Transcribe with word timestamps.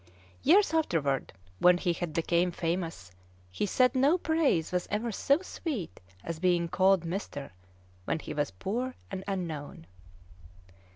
Years 0.41 0.73
afterward, 0.73 1.31
when 1.59 1.77
he 1.77 1.93
had 1.93 2.11
become 2.11 2.49
famous, 2.49 3.11
he 3.51 3.67
said 3.67 3.93
no 3.93 4.17
praise 4.17 4.71
was 4.71 4.87
ever 4.89 5.11
so 5.11 5.43
sweet 5.43 5.99
as 6.23 6.39
being 6.39 6.69
called 6.69 7.01
"Mr." 7.05 7.51
when 8.05 8.17
he 8.17 8.33
was 8.33 8.49
poor 8.49 8.95
and 9.11 9.23
unknown. 9.27 9.85